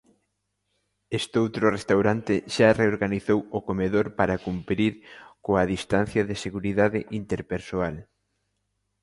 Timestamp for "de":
6.29-6.35